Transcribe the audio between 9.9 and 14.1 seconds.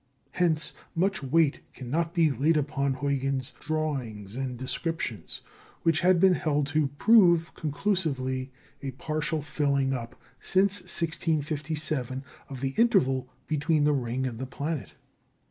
up, since 1657, of the interval between the